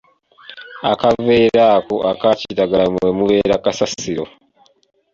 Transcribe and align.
Akaveera 0.91 1.63
ako 1.77 1.95
akakiragala 2.11 2.85
mwe 2.93 3.07
mubeera 3.17 3.55
kasasiro. 3.63 4.25